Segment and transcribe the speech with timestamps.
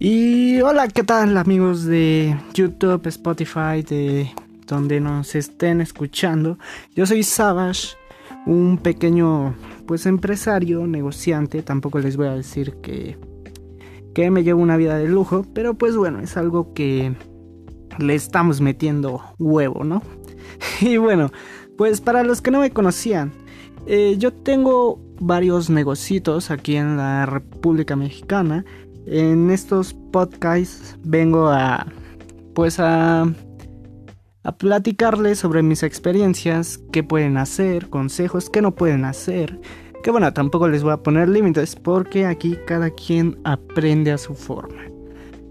[0.00, 4.30] Y hola, ¿qué tal amigos de YouTube, Spotify, de
[4.64, 6.56] donde nos estén escuchando?
[6.94, 7.96] Yo soy Savage,
[8.46, 9.56] un pequeño
[9.88, 13.18] pues empresario, negociante, tampoco les voy a decir que
[14.14, 17.14] que me llevo una vida de lujo, pero pues bueno, es algo que
[17.98, 20.02] le estamos metiendo huevo, ¿no?
[20.80, 21.32] y bueno,
[21.76, 23.32] pues para los que no me conocían,
[23.86, 28.64] eh, yo tengo varios negocios aquí en la República Mexicana
[29.10, 31.86] en estos podcasts vengo a
[32.54, 33.32] pues a
[34.48, 39.60] a platicarles sobre mis experiencias, qué pueden hacer, consejos, qué no pueden hacer.
[40.02, 44.34] Que bueno, tampoco les voy a poner límites porque aquí cada quien aprende a su
[44.34, 44.80] forma.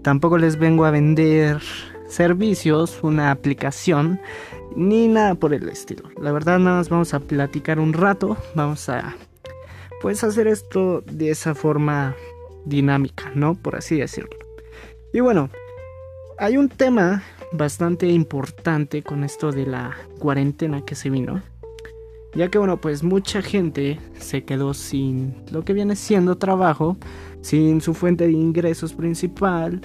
[0.02, 1.60] Tampoco les vengo a vender
[2.08, 4.20] servicios, una aplicación,
[4.74, 6.08] ni nada por el estilo.
[6.20, 9.14] La verdad nada más vamos a platicar un rato, vamos a
[10.00, 12.16] pues hacer esto de esa forma
[12.68, 13.54] dinámica, ¿no?
[13.54, 14.36] Por así decirlo.
[15.12, 15.50] Y bueno,
[16.38, 21.42] hay un tema bastante importante con esto de la cuarentena que se vino.
[22.34, 26.96] Ya que bueno, pues mucha gente se quedó sin lo que viene siendo trabajo,
[27.40, 29.80] sin su fuente de ingresos principal.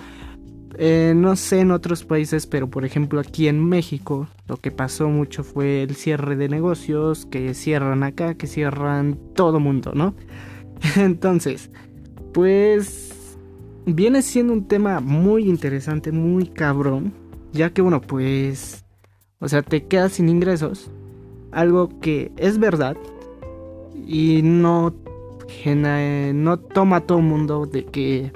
[0.77, 5.07] Eh, no sé en otros países, pero por ejemplo aquí en México lo que pasó
[5.07, 10.15] mucho fue el cierre de negocios, que cierran acá, que cierran todo mundo, ¿no?
[10.97, 11.69] Entonces,
[12.33, 13.37] pues
[13.85, 17.13] viene siendo un tema muy interesante, muy cabrón,
[17.51, 18.85] ya que bueno, pues,
[19.39, 20.91] o sea, te quedas sin ingresos,
[21.51, 22.97] algo que es verdad
[24.05, 24.93] y no,
[26.33, 28.31] no toma a todo mundo de que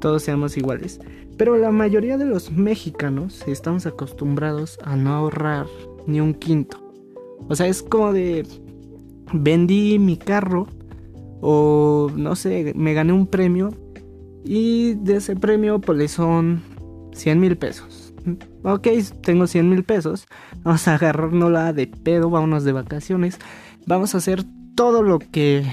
[0.00, 1.00] todos seamos iguales.
[1.36, 5.66] Pero la mayoría de los mexicanos estamos acostumbrados a no ahorrar
[6.06, 6.78] ni un quinto.
[7.48, 8.46] O sea, es como de
[9.32, 10.66] vendí mi carro
[11.40, 13.70] o no sé, me gané un premio
[14.44, 16.62] y de ese premio pues le son
[17.12, 18.14] 100 mil pesos.
[18.62, 18.88] Ok,
[19.22, 20.26] tengo 100 mil pesos,
[20.62, 23.38] vamos a agarrárnosla de pedo, vámonos de vacaciones,
[23.86, 24.44] vamos a hacer
[24.74, 25.64] todo lo que...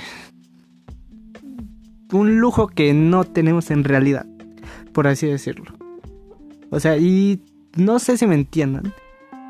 [2.13, 4.25] Un lujo que no tenemos en realidad,
[4.93, 5.73] por así decirlo.
[6.69, 7.41] O sea, y
[7.75, 8.93] no sé si me entiendan,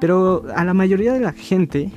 [0.01, 1.91] pero a la mayoría de la gente,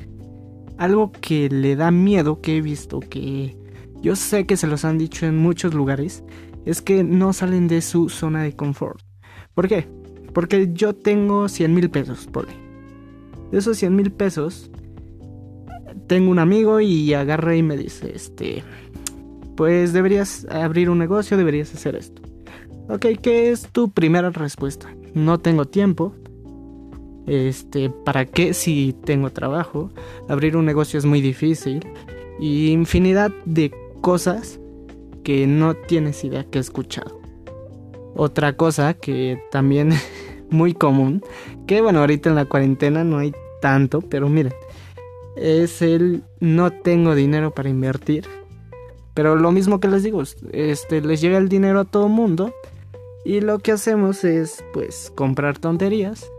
[0.77, 3.57] algo que le da miedo que he visto que
[4.01, 6.23] yo sé que se los han dicho en muchos lugares,
[6.65, 9.01] es que no salen de su zona de confort.
[9.53, 9.87] ¿Por qué?
[10.33, 12.47] Porque yo tengo 100 mil pesos, por
[13.51, 14.69] De esos 100 mil pesos,
[16.07, 18.63] tengo un amigo y agarra y me dice, este,
[19.55, 22.21] pues deberías abrir un negocio, deberías hacer esto.
[22.89, 24.89] Ok, ¿qué es tu primera respuesta?
[25.13, 26.15] No tengo tiempo.
[27.27, 29.91] Este, ¿para qué si tengo trabajo?
[30.27, 31.85] Abrir un negocio es muy difícil.
[32.39, 33.71] Y infinidad de
[34.01, 34.59] cosas
[35.23, 37.19] que no tienes idea que he escuchado.
[38.15, 39.91] Otra cosa que también
[40.49, 41.23] muy común,
[41.67, 44.53] que bueno, ahorita en la cuarentena no hay tanto, pero miren,
[45.35, 48.25] es el no tengo dinero para invertir.
[49.13, 50.23] Pero lo mismo que les digo,
[50.53, 52.53] este les llega el dinero a todo mundo
[53.25, 56.29] y lo que hacemos es pues comprar tonterías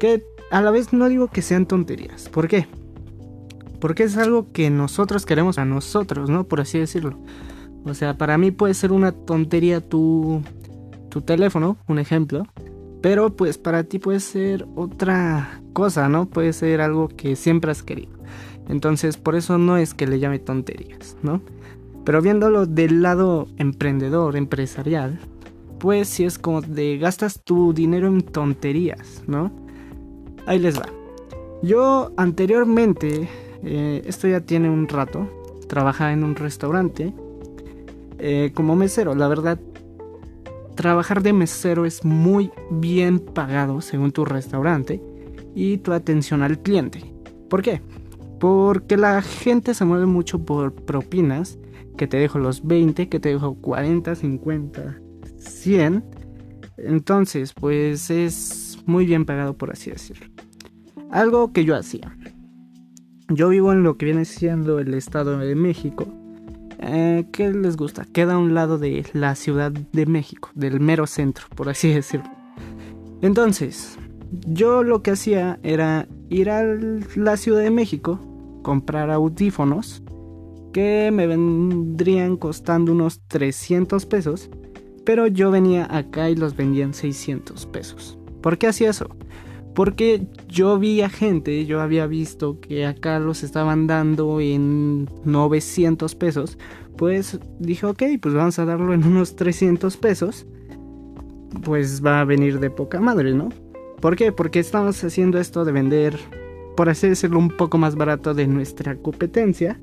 [0.00, 2.28] que a la vez no digo que sean tonterías.
[2.28, 2.66] ¿Por qué?
[3.80, 6.44] Porque es algo que nosotros queremos a nosotros, ¿no?
[6.44, 7.18] Por así decirlo.
[7.84, 10.42] O sea, para mí puede ser una tontería tu,
[11.08, 12.46] tu teléfono, un ejemplo.
[13.00, 16.26] Pero pues para ti puede ser otra cosa, ¿no?
[16.26, 18.18] Puede ser algo que siempre has querido.
[18.68, 21.40] Entonces por eso no es que le llame tonterías, ¿no?
[22.04, 25.18] Pero viéndolo del lado emprendedor, empresarial,
[25.78, 29.52] pues si es como de gastas tu dinero en tonterías, ¿no?
[30.46, 30.86] Ahí les va.
[31.62, 33.28] Yo anteriormente
[33.62, 35.28] eh, esto ya tiene un rato.
[35.68, 37.12] Trabajaba en un restaurante
[38.18, 39.14] eh, como mesero.
[39.14, 39.58] La verdad,
[40.74, 45.02] trabajar de mesero es muy bien pagado según tu restaurante
[45.54, 47.12] y tu atención al cliente.
[47.48, 47.82] ¿Por qué?
[48.38, 51.58] Porque la gente se mueve mucho por propinas,
[51.96, 55.00] que te dejo los 20, que te dejo 40, 50,
[55.38, 56.04] 100.
[56.76, 60.26] Entonces, pues es muy bien pagado por así decirlo.
[61.10, 62.16] Algo que yo hacía.
[63.30, 66.06] Yo vivo en lo que viene siendo el Estado de México.
[66.78, 68.06] Eh, ¿Qué les gusta?
[68.10, 72.30] Queda a un lado de la Ciudad de México, del mero centro, por así decirlo.
[73.20, 73.98] Entonces,
[74.46, 76.64] yo lo que hacía era ir a
[77.16, 78.18] la Ciudad de México,
[78.62, 80.02] comprar audífonos
[80.72, 84.48] que me vendrían costando unos 300 pesos,
[85.04, 88.18] pero yo venía acá y los vendía en 600 pesos.
[88.40, 89.08] ¿Por qué hacía eso?
[89.78, 96.16] Porque yo vi a gente, yo había visto que acá los estaban dando en 900
[96.16, 96.58] pesos.
[96.96, 100.48] Pues dije, ok, pues vamos a darlo en unos 300 pesos.
[101.62, 103.50] pues va a venir de poca madre, ¿no?
[104.00, 104.32] ¿Por qué?
[104.32, 106.18] Porque estamos haciendo esto de vender,
[106.76, 109.78] por así decirlo, un poco más barato de nuestra competencia.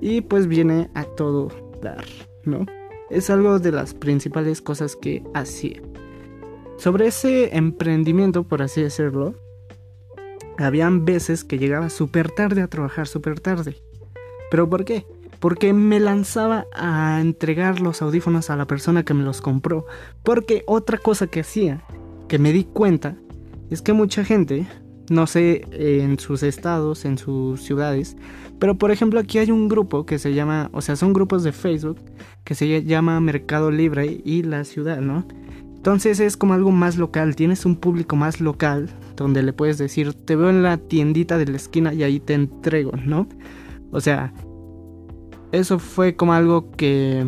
[0.00, 1.48] Y pues viene a todo
[1.82, 2.04] dar,
[2.44, 2.64] ¿no?
[3.10, 5.82] Es algo de las principales cosas que hacía.
[6.80, 9.34] Sobre ese emprendimiento, por así decirlo,
[10.56, 13.76] habían veces que llegaba súper tarde a trabajar, súper tarde.
[14.50, 15.04] ¿Pero por qué?
[15.40, 19.84] Porque me lanzaba a entregar los audífonos a la persona que me los compró.
[20.22, 21.82] Porque otra cosa que hacía,
[22.28, 23.14] que me di cuenta,
[23.68, 24.66] es que mucha gente,
[25.10, 28.16] no sé en sus estados, en sus ciudades,
[28.58, 31.52] pero por ejemplo aquí hay un grupo que se llama, o sea, son grupos de
[31.52, 31.98] Facebook
[32.42, 35.26] que se llama Mercado Libre y la ciudad, ¿no?
[35.80, 40.12] Entonces es como algo más local, tienes un público más local donde le puedes decir,
[40.12, 43.26] te veo en la tiendita de la esquina y ahí te entrego, ¿no?
[43.90, 44.34] O sea,
[45.52, 47.26] eso fue como algo que,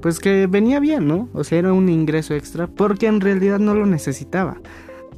[0.00, 1.28] pues que venía bien, ¿no?
[1.34, 4.60] O sea, era un ingreso extra porque en realidad no lo necesitaba.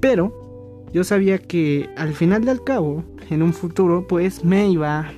[0.01, 5.11] Pero yo sabía que al final del cabo, en un futuro, pues me iba,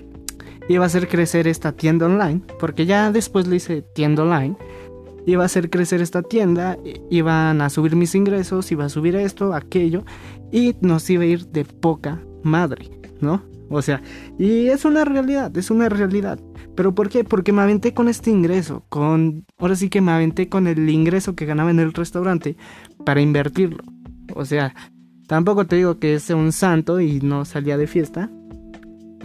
[0.69, 4.57] iba a hacer crecer esta tienda online, porque ya después le hice tienda online
[5.27, 6.79] iba a hacer crecer esta tienda,
[7.11, 10.05] iban a subir mis ingresos, iba a subir esto, aquello,
[10.53, 12.89] y nos iba a ir de poca madre,
[13.21, 13.43] ¿no?
[13.69, 14.01] O sea,
[14.39, 16.39] y es una realidad, es una realidad.
[16.77, 17.25] ¿Pero por qué?
[17.25, 19.45] Porque me aventé con este ingreso, con...
[19.59, 22.57] Ahora sí que me aventé con el ingreso que ganaba en el restaurante
[23.05, 23.83] para invertirlo.
[24.35, 24.75] O sea,
[25.27, 28.31] tampoco te digo que sea un santo y no salía de fiesta,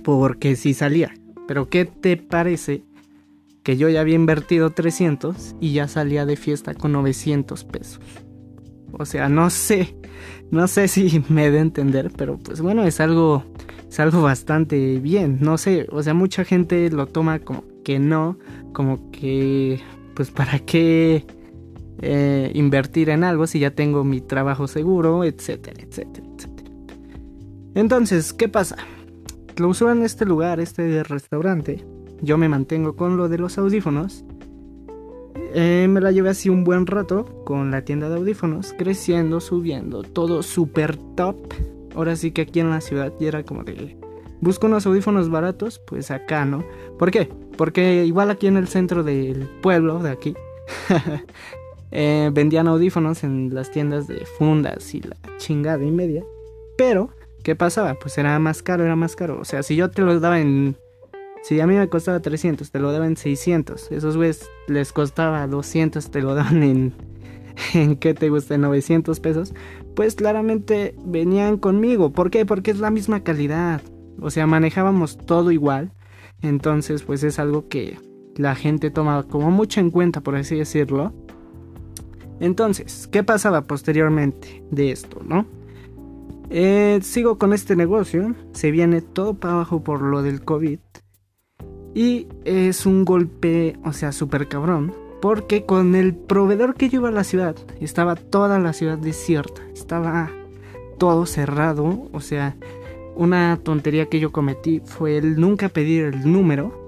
[0.03, 1.13] porque sí salía.
[1.47, 2.83] Pero ¿qué te parece
[3.63, 7.99] que yo ya había invertido 300 y ya salía de fiesta con 900 pesos.
[8.93, 9.95] O sea, no sé,
[10.51, 13.43] no sé si me de entender, pero pues bueno, es algo,
[13.89, 18.37] es algo bastante bien, no sé, o sea, mucha gente lo toma como que no,
[18.73, 19.79] como que,
[20.15, 21.25] pues para qué
[22.01, 26.71] eh, invertir en algo si ya tengo mi trabajo seguro, etcétera, etcétera, etcétera.
[27.75, 28.75] Entonces, ¿qué pasa?
[29.57, 31.85] Lo en este lugar, este restaurante,
[32.21, 34.23] yo me mantengo con lo de los audífonos.
[35.53, 40.03] Eh, me la llevé así un buen rato con la tienda de audífonos, creciendo, subiendo,
[40.03, 41.35] todo super top.
[41.95, 43.97] Ahora sí que aquí en la ciudad ya era como de...
[44.39, 46.63] Busco unos audífonos baratos, pues acá, ¿no?
[46.97, 47.29] ¿Por qué?
[47.57, 50.35] Porque igual aquí en el centro del pueblo, de aquí,
[51.91, 56.23] eh, vendían audífonos en las tiendas de fundas y la chingada y media.
[56.77, 57.09] Pero,
[57.43, 57.93] ¿qué pasaba?
[57.95, 59.39] Pues era más caro, era más caro.
[59.39, 60.75] O sea, si yo te los daba en
[61.41, 63.91] si a mí me costaba 300, te lo daban 600.
[63.91, 66.93] Esos güeyes les costaba 200, te lo daban en,
[67.73, 68.57] en ¿qué te gusta?
[68.57, 69.53] 900 pesos.
[69.95, 72.11] Pues claramente venían conmigo.
[72.11, 72.45] ¿Por qué?
[72.45, 73.81] Porque es la misma calidad.
[74.19, 75.91] O sea, manejábamos todo igual.
[76.41, 77.97] Entonces, pues es algo que
[78.35, 81.13] la gente toma como mucho en cuenta, por así decirlo.
[82.39, 85.45] Entonces, ¿qué pasaba posteriormente de esto, no?
[86.49, 88.35] Eh, sigo con este negocio.
[88.53, 90.79] Se viene todo para abajo por lo del COVID.
[91.93, 94.93] Y es un golpe, o sea, súper cabrón.
[95.21, 99.61] Porque con el proveedor que lleva a la ciudad, estaba toda la ciudad desierta.
[99.73, 100.31] Estaba
[100.97, 102.07] todo cerrado.
[102.11, 102.55] O sea,
[103.15, 106.79] una tontería que yo cometí fue el nunca pedir el número.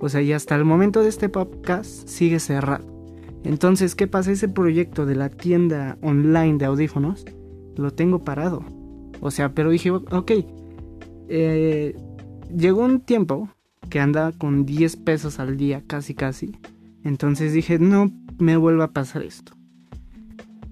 [0.00, 2.84] O sea, y hasta el momento de este podcast sigue cerrado.
[3.44, 4.32] Entonces, ¿qué pasa?
[4.32, 7.26] Ese proyecto de la tienda online de audífonos
[7.76, 8.64] lo tengo parado.
[9.20, 10.32] O sea, pero dije, ok.
[11.28, 11.96] Eh,
[12.54, 13.48] llegó un tiempo
[13.94, 16.50] que anda con 10 pesos al día, casi casi.
[17.04, 18.10] Entonces dije, no
[18.40, 19.52] me vuelva a pasar esto.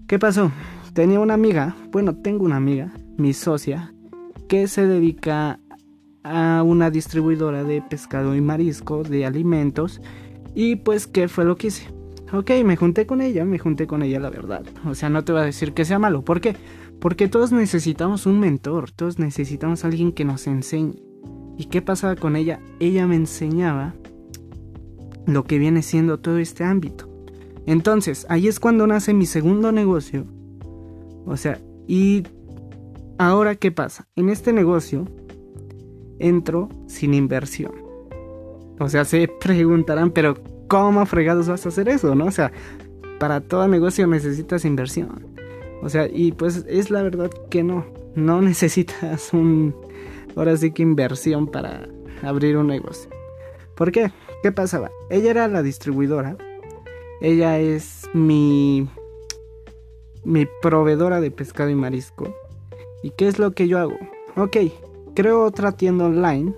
[0.09, 0.51] ¿Qué pasó?
[0.93, 3.95] Tenía una amiga, bueno, tengo una amiga, mi socia,
[4.49, 5.61] que se dedica
[6.25, 10.01] a una distribuidora de pescado y marisco, de alimentos.
[10.57, 11.87] Y pues, ¿qué fue lo que hice?
[12.33, 14.65] Ok, me junté con ella, me junté con ella, la verdad.
[14.85, 16.25] O sea, no te voy a decir que sea malo.
[16.25, 16.57] ¿Por qué?
[16.99, 21.12] Porque todos necesitamos un mentor, todos necesitamos alguien que nos enseñe.
[21.57, 22.61] ¿Y qué pasaba con ella?
[22.81, 23.95] Ella me enseñaba
[25.27, 27.09] lo que viene siendo todo este ámbito.
[27.67, 30.27] Entonces, ahí es cuando nace mi segundo negocio.
[31.27, 32.25] O sea, y
[33.19, 34.09] ahora qué pasa?
[34.17, 35.07] En este negocio
[36.19, 37.73] entro sin inversión.
[38.79, 40.37] O sea, se preguntarán, pero
[40.69, 42.15] ¿cómo fregados vas a hacer eso?
[42.15, 42.27] ¿No?
[42.27, 42.53] O sea,
[43.21, 45.27] para todo negocio necesitas inversión.
[45.83, 47.85] O sea, y pues es la verdad que no.
[48.15, 49.75] No necesitas un
[50.37, 51.89] ahora sí que inversión para
[52.23, 53.11] abrir un negocio.
[53.75, 54.13] ¿Por qué?
[54.43, 54.91] ¿Qué pasaba?
[55.11, 56.37] Ella era la distribuidora.
[57.21, 58.89] Ella es mi
[60.25, 62.35] mi proveedora de pescado y marisco.
[63.03, 63.97] ¿Y qué es lo que yo hago?
[64.37, 64.57] Ok,
[65.15, 66.55] creo otra tienda online,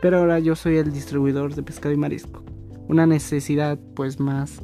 [0.00, 2.42] pero ahora yo soy el distribuidor de pescado y marisco.
[2.88, 4.62] Una necesidad pues más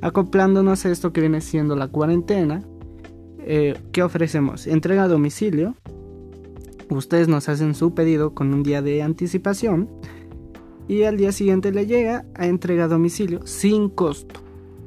[0.00, 2.62] acoplándonos a esto que viene siendo la cuarentena.
[3.40, 4.66] Eh, ¿Qué ofrecemos?
[4.66, 5.74] Entrega a domicilio.
[6.96, 9.88] Ustedes nos hacen su pedido con un día de anticipación
[10.88, 14.40] y al día siguiente le llega a entrega a domicilio sin costo.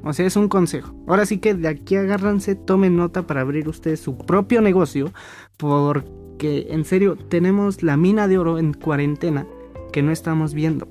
[0.04, 0.94] O sea, es un consejo.
[1.08, 5.12] Ahora sí que de aquí agárranse, tomen nota para abrir ustedes su propio negocio
[5.56, 9.44] porque en serio tenemos la mina de oro en cuarentena
[9.92, 10.88] que no estamos viendo.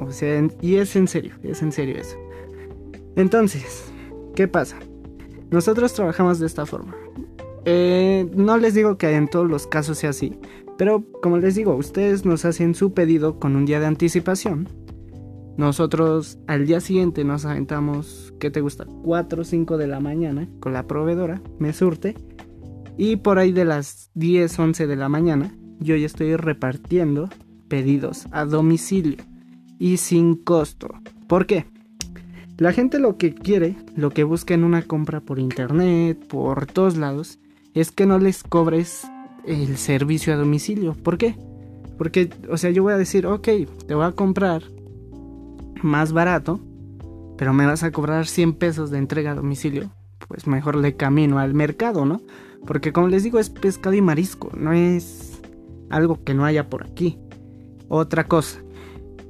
[0.00, 2.16] O sea, y es en serio, es en serio eso.
[3.14, 3.92] Entonces,
[4.34, 4.78] ¿qué pasa?
[5.50, 6.94] Nosotros trabajamos de esta forma.
[7.68, 10.38] Eh, no les digo que en todos los casos sea así,
[10.78, 14.68] pero como les digo, ustedes nos hacen su pedido con un día de anticipación.
[15.56, 18.86] Nosotros al día siguiente nos aventamos, ¿qué te gusta?
[19.02, 22.14] 4 o 5 de la mañana con la proveedora, me surte.
[22.96, 27.28] Y por ahí de las 10, 11 de la mañana, yo ya estoy repartiendo
[27.68, 29.24] pedidos a domicilio
[29.80, 30.88] y sin costo.
[31.26, 31.66] ¿Por qué?
[32.58, 36.96] La gente lo que quiere, lo que busca en una compra por internet, por todos
[36.96, 37.40] lados,
[37.80, 39.06] es que no les cobres
[39.44, 40.94] el servicio a domicilio.
[40.94, 41.36] ¿Por qué?
[41.98, 43.48] Porque, o sea, yo voy a decir, ok,
[43.86, 44.62] te voy a comprar
[45.82, 46.58] más barato,
[47.36, 49.90] pero me vas a cobrar 100 pesos de entrega a domicilio.
[50.26, 52.22] Pues mejor le camino al mercado, ¿no?
[52.66, 55.40] Porque como les digo, es pescado y marisco, no es
[55.90, 57.18] algo que no haya por aquí.
[57.88, 58.62] Otra cosa,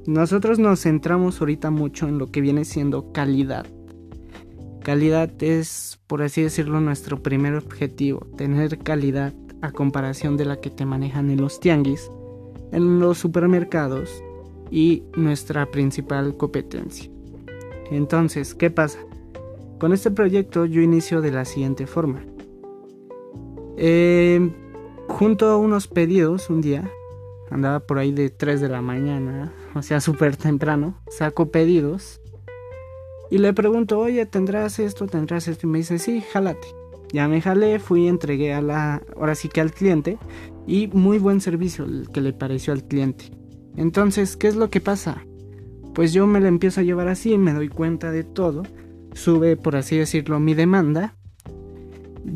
[0.07, 3.67] nosotros nos centramos ahorita mucho en lo que viene siendo calidad.
[4.87, 10.69] Calidad es, por así decirlo, nuestro primer objetivo, tener calidad a comparación de la que
[10.69, 12.09] te manejan en los tianguis,
[12.71, 14.23] en los supermercados
[14.71, 17.11] y nuestra principal competencia.
[17.91, 18.99] Entonces, ¿qué pasa?
[19.77, 22.23] Con este proyecto yo inicio de la siguiente forma.
[23.75, 24.39] Eh,
[25.09, 26.89] junto a unos pedidos un día,
[27.51, 32.21] andaba por ahí de 3 de la mañana, o sea, súper temprano, saco pedidos
[33.29, 35.07] y le pregunto, oye, ¿tendrás esto?
[35.07, 35.67] ¿Tendrás esto?
[35.67, 36.67] Y me dice, sí, jálate.
[37.11, 40.17] Ya me jalé, fui, entregué a la, ahora sí que al cliente
[40.65, 43.31] y muy buen servicio el que le pareció al cliente.
[43.75, 45.25] Entonces, ¿qué es lo que pasa?
[45.93, 48.63] Pues yo me lo empiezo a llevar así, me doy cuenta de todo,
[49.13, 51.15] sube, por así decirlo, mi demanda,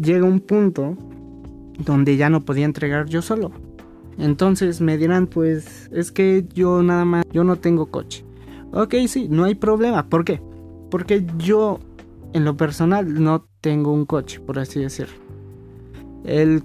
[0.01, 0.97] llega un punto
[1.77, 3.51] donde ya no podía entregar yo solo.
[4.17, 8.23] Entonces me dirán, pues es que yo nada más, yo no tengo coche.
[8.71, 10.07] Ok, sí, no hay problema.
[10.07, 10.41] ¿Por qué?
[10.91, 11.79] Porque yo,
[12.33, 15.15] en lo personal, no tengo un coche, por así decirlo.
[16.23, 16.63] El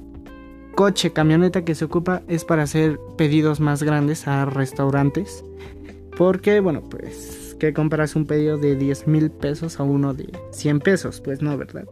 [0.74, 5.42] coche, camioneta que se ocupa es para hacer pedidos más grandes a restaurantes.
[6.18, 10.80] Porque, bueno, pues, ¿qué compras un pedido de 10 mil pesos a uno de 100
[10.80, 11.20] pesos?
[11.20, 11.86] Pues no, ¿verdad?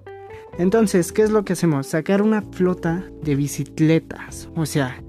[0.58, 1.86] Entonces, ¿qué es lo que hacemos?
[1.86, 4.48] Sacar una flota de bicicletas.
[4.54, 5.02] O sea,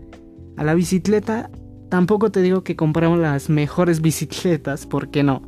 [0.57, 1.49] a la bicicleta
[1.89, 5.41] tampoco te digo que compramos las mejores bicicletas, ¿por qué no?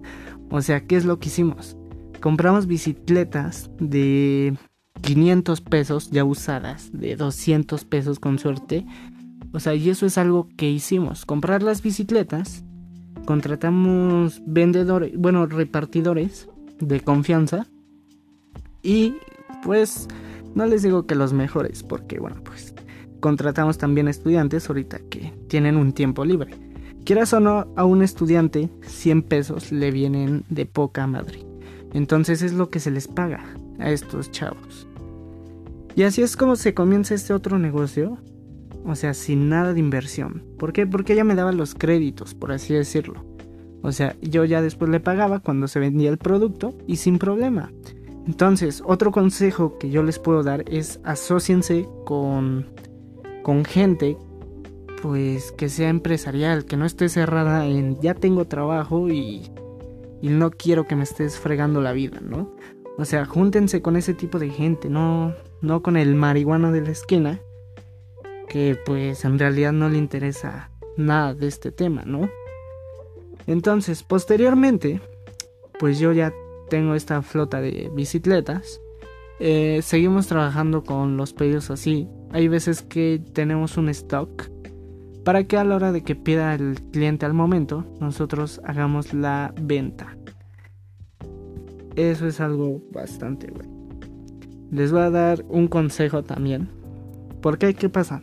[0.49, 1.77] O sea, ¿qué es lo que hicimos?
[2.21, 4.57] Compramos bicicletas de
[5.01, 8.85] 500 pesos ya usadas, de 200 pesos con suerte.
[9.53, 12.63] O sea, y eso es algo que hicimos, comprar las bicicletas,
[13.25, 16.47] contratamos vendedores, bueno, repartidores
[16.79, 17.67] de confianza
[18.83, 19.15] y
[19.63, 20.07] pues
[20.55, 22.73] no les digo que los mejores, porque bueno, pues
[23.19, 26.53] contratamos también estudiantes ahorita que tienen un tiempo libre.
[27.07, 31.39] Quieras o no, a un estudiante 100 pesos le vienen de poca madre.
[31.93, 33.45] Entonces es lo que se les paga
[33.79, 34.89] a estos chavos.
[35.95, 38.17] Y así es como se comienza este otro negocio.
[38.83, 40.43] O sea, sin nada de inversión.
[40.59, 40.85] ¿Por qué?
[40.85, 43.23] Porque ella me daba los créditos, por así decirlo.
[43.83, 47.71] O sea, yo ya después le pagaba cuando se vendía el producto y sin problema.
[48.25, 52.65] Entonces, otro consejo que yo les puedo dar es asóciense con
[53.43, 54.17] con gente
[55.01, 59.51] pues que sea empresarial, que no esté cerrada en ya tengo trabajo y,
[60.21, 62.55] y no quiero que me estés fregando la vida, ¿no?
[62.97, 66.91] O sea, júntense con ese tipo de gente, no, no con el marihuana de la
[66.91, 67.39] esquina,
[68.49, 72.29] que pues en realidad no le interesa nada de este tema, ¿no?
[73.45, 74.99] Entonces, posteriormente,
[75.79, 76.33] pues yo ya
[76.69, 78.81] tengo esta flota de bicicletas.
[79.39, 84.49] Eh, seguimos trabajando con los pedidos así hay veces que tenemos un stock
[85.27, 89.53] para que a la hora de que pida el cliente al momento, nosotros hagamos la
[89.61, 90.15] venta.
[91.97, 93.89] Eso es algo bastante bueno.
[94.71, 96.69] Les voy a dar un consejo también.
[97.41, 98.21] Porque, ¿qué pasa?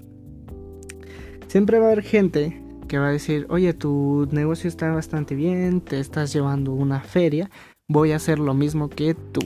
[1.46, 5.82] Siempre va a haber gente que va a decir, oye, tu negocio está bastante bien,
[5.82, 7.50] te estás llevando una feria,
[7.86, 9.42] voy a hacer lo mismo que tú.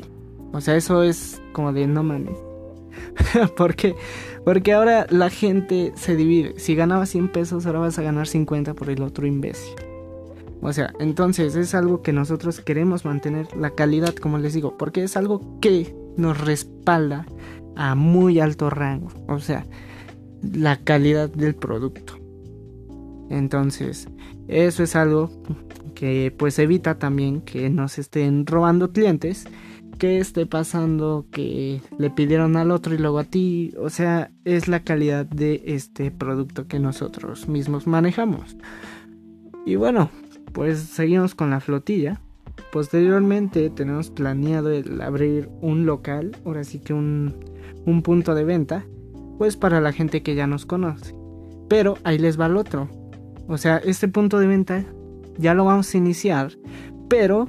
[0.52, 2.38] O sea, eso es como de no mames.
[3.56, 3.94] porque
[4.44, 6.54] porque ahora la gente se divide.
[6.58, 9.74] Si ganaba 100 pesos, ahora vas a ganar 50 por el otro imbécil.
[10.62, 15.04] O sea, entonces es algo que nosotros queremos mantener la calidad, como les digo, porque
[15.04, 17.26] es algo que nos respalda
[17.76, 19.08] a muy alto rango.
[19.28, 19.66] O sea,
[20.42, 22.14] la calidad del producto.
[23.30, 24.08] Entonces,
[24.48, 25.30] eso es algo
[25.94, 29.44] que pues evita también que nos estén robando clientes,
[29.98, 34.68] que esté pasando que le pidieron al otro y luego a ti, o sea, es
[34.68, 38.56] la calidad de este producto que nosotros mismos manejamos.
[39.66, 40.10] Y bueno,
[40.52, 42.20] pues seguimos con la flotilla.
[42.72, 47.34] Posteriormente tenemos planeado el abrir un local, ahora sí que un,
[47.84, 48.84] un punto de venta,
[49.36, 51.14] pues para la gente que ya nos conoce.
[51.68, 52.88] Pero ahí les va el otro.
[53.46, 54.84] O sea, este punto de venta
[55.38, 56.52] ya lo vamos a iniciar,
[57.08, 57.48] pero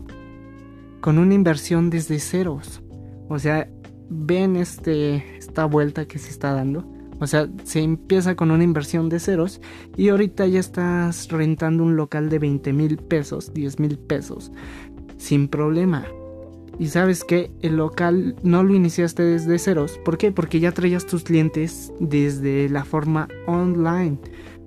[1.01, 2.81] con una inversión desde ceros.
[3.29, 3.69] O sea,
[4.09, 6.85] ven este, esta vuelta que se está dando.
[7.19, 9.59] O sea, se empieza con una inversión de ceros
[9.97, 14.51] y ahorita ya estás rentando un local de 20 mil pesos, 10 mil pesos,
[15.17, 16.05] sin problema.
[16.79, 19.99] Y sabes que el local no lo iniciaste desde ceros.
[20.05, 20.31] ¿Por qué?
[20.31, 24.17] Porque ya traías tus clientes desde la forma online.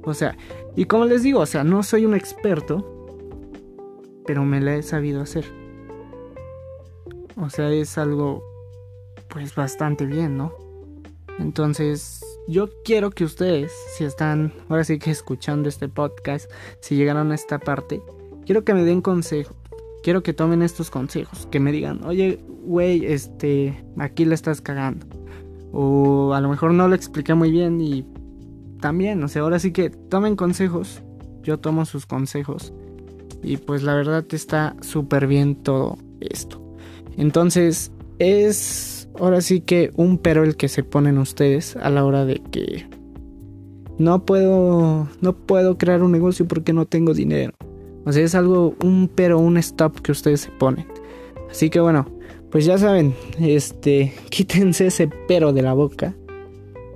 [0.04, 0.36] O sea,
[0.76, 3.08] y como les digo, o sea, no soy un experto,
[4.26, 5.61] pero me la he sabido hacer.
[7.36, 8.42] O sea, es algo
[9.28, 10.52] pues bastante bien, ¿no?
[11.38, 17.32] Entonces, yo quiero que ustedes, si están ahora sí que escuchando este podcast, si llegaron
[17.32, 18.02] a esta parte,
[18.44, 19.56] quiero que me den consejos.
[20.02, 25.06] Quiero que tomen estos consejos, que me digan, oye, güey, este, aquí la estás cagando.
[25.72, 28.04] O a lo mejor no lo expliqué muy bien y
[28.80, 31.02] también, o sea, ahora sí que tomen consejos,
[31.42, 32.72] yo tomo sus consejos
[33.42, 36.61] y pues la verdad está súper bien todo esto.
[37.16, 42.24] Entonces es ahora sí que un pero el que se ponen ustedes a la hora
[42.24, 42.86] de que
[43.98, 47.52] no puedo no puedo crear un negocio porque no tengo dinero.
[48.04, 50.86] O sea, es algo un pero un stop que ustedes se ponen.
[51.50, 52.06] Así que bueno,
[52.50, 56.14] pues ya saben, este quítense ese pero de la boca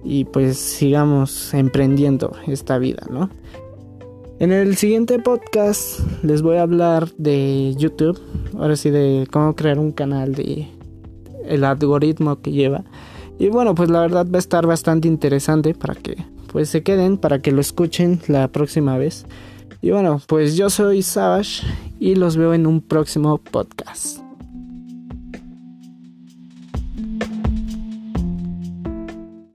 [0.05, 3.29] y pues sigamos emprendiendo esta vida, ¿no?
[4.39, 8.21] En el siguiente podcast les voy a hablar de YouTube,
[8.59, 10.69] ahora sí de cómo crear un canal de
[11.47, 12.85] el algoritmo que lleva.
[13.39, 16.17] Y bueno, pues la verdad va a estar bastante interesante para que
[16.53, 19.25] pues se queden, para que lo escuchen la próxima vez.
[19.81, 21.63] Y bueno, pues yo soy Savage
[21.99, 24.26] y los veo en un próximo podcast.